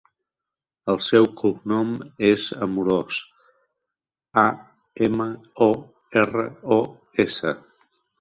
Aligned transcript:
El 0.91 0.95
seu 1.07 1.25
cognom 1.41 1.91
és 2.29 2.45
Amoros: 2.65 3.19
a, 4.45 4.45
ema, 5.09 5.27
o, 5.67 5.69
erra, 6.23 6.47
o, 6.77 6.79
essa. 7.27 7.55